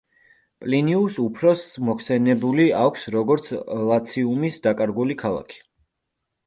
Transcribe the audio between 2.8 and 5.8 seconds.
აქვს როგორც ლაციუმის დაკარგული ქალაქი.